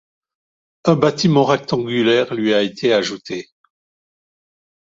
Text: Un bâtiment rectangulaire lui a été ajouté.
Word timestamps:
Un 0.85 0.95
bâtiment 0.95 1.43
rectangulaire 1.45 2.33
lui 2.33 2.55
a 2.55 2.63
été 2.63 2.91
ajouté. 2.91 3.45